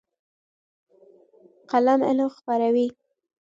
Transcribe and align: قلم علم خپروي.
قلم 1.71 1.99
علم 2.09 2.27
خپروي. 2.35 2.87